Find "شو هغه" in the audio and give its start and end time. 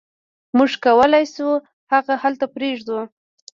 1.33-2.13